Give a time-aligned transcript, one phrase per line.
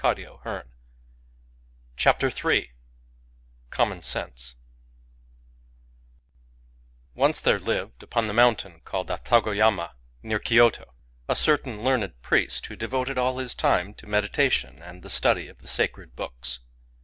[0.03, 0.41] ^>■,^ iL^
[1.95, 2.67] Digitized by Googk
[3.71, 4.55] CJommon Sense
[7.15, 9.91] CV NCE there lived upon the mountain called ^W Atagoyama,
[10.23, 10.95] near Kyoto,
[11.29, 15.47] a certain learned pd^t who devoted all his time to medi tation and the study
[15.47, 16.61] of the sacred books.